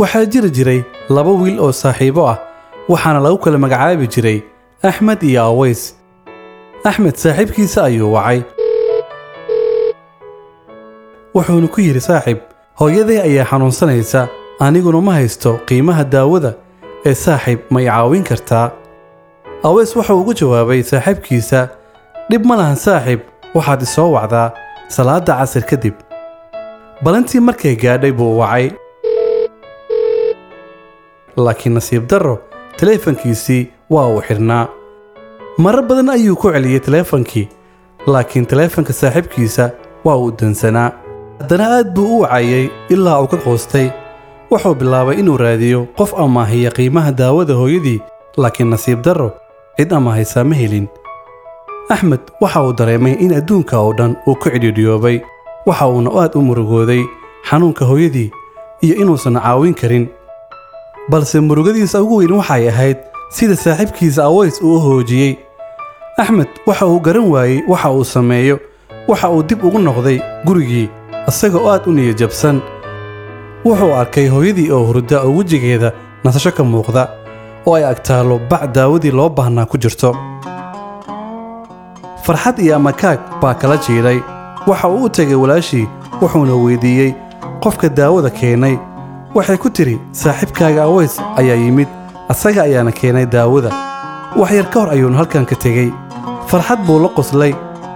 [0.00, 0.80] waxaa jiri jiray
[1.14, 2.38] laba wiil oo saaxiibo ah
[2.92, 4.38] waxaana lagu kala magacaabi jiray
[4.88, 5.80] axmed iyo aways
[6.88, 8.40] axmed saaxiibkiisa ayuu wacay.
[11.34, 12.38] Wuxuuna ku yidhi saaxiib
[12.80, 14.20] hooyaday ayaa xanuunsanaysa
[14.66, 16.50] aniguna ma haysto qiimaha daawada
[17.08, 18.66] ee saaxiib ma i caawin kartaa.
[19.68, 21.60] Aweys wuxuu ugu jawaabay saaxiibkiisa
[22.30, 23.20] dhib ma lahan saaxiib
[23.54, 24.48] waxaad isoo wacdaa
[24.96, 25.94] salaadda casir kadib
[27.04, 28.66] balantii markay gaadhay buu wacay
[31.44, 32.34] laakiin nasiib darro
[32.80, 33.62] taleefankiisii
[33.94, 34.64] waa uu xidhnaa
[35.64, 37.46] marar badan ayuu ku celiyey taleefankii
[38.06, 39.70] laakiin taleefanka saaxiibkiisa
[40.04, 40.90] waa uu dansanaa.
[41.40, 43.88] Haddana aad buu u wacayey ilaa uu ka qoostay.
[44.50, 48.00] Wuxuu bilaabay inuu raadiyo qof amaahiya qiimaha daawada hooyadii
[48.36, 49.30] laakiin nasiib darro
[49.76, 50.86] cid amaahaysaa ma helin.
[51.94, 55.20] Axmed waxa uu dareemay in adduunka oo dhan uu ku cidhiidhiyoobay.
[55.66, 57.02] Waxa uuna aad u murugooday
[57.50, 58.30] xanuunka hooyadii
[58.82, 60.08] iyo inuusan caawin karin
[61.10, 62.96] balse murugadiisa ugu weyn waxay ahayd
[63.30, 65.36] sida saaxiibkiisa aways uu u hoojiyey.
[66.18, 68.56] Axmed waxa uu garan waayey waxa uu sameeyo
[69.08, 70.88] waxa uu dib ugu noqday gurigii
[71.28, 72.60] isagoo aad u niyajabsan
[73.64, 75.92] wuxuu arkay hooyadii oo hurda oo wejigeeda
[76.24, 77.08] nasasho ka muuqda
[77.66, 80.16] oo ay agtaallo bac daawadii loo baahnaa ku jirto.
[82.24, 84.18] Farxad iyo amakaag baa kala jiidhay
[84.66, 85.88] waxa uu u tegay walaashii
[86.22, 87.14] wuxuuna weyddiiyey
[87.62, 88.76] qofka daawada keenay
[89.36, 91.88] waxay ku tidhi saaxiibkaaga aways ayaa yimid
[92.32, 93.70] asaga ayaana keenay daawada.
[94.40, 95.90] Wax yar ka hor ayuuna halkan ka tegey.
[96.50, 97.52] Farxad buu la qoslay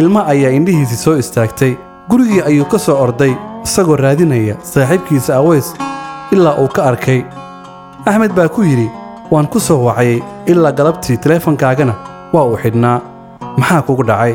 [0.00, 1.72] ilma ayaa indhihiisii soo istaagtay
[2.10, 3.32] gurigii ayuu ka soo orday
[3.64, 5.74] isagoo raadinaya saaxiibkiisa aways
[6.32, 7.20] ilaa uu ka arkay.
[8.06, 8.88] Axmed baa ku yidhi
[9.30, 11.94] waan ku soo wacayay ilaa galabtii taleefankaagana
[12.32, 13.00] waa uu xidhnaa
[13.58, 14.34] maxaa kugu dhacay?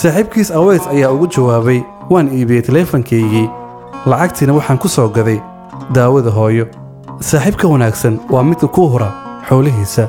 [0.00, 1.80] Saaxiibkiis aways ayaa ugu jawaabay
[2.10, 3.48] waan iibiyey taleefankaygii
[4.06, 5.38] lacagtiina waxaan ku soo gaday
[5.92, 6.66] daawada hooyo.
[7.20, 9.12] Saaxiibka wanaagsan waa midka kuu hura
[9.48, 10.08] xoolihiisa